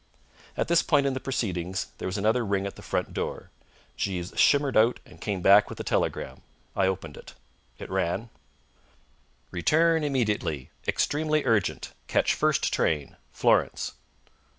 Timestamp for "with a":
5.69-5.83